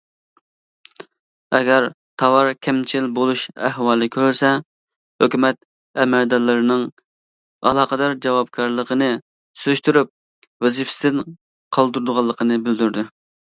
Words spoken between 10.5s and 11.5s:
ۋەزىپىسىدىن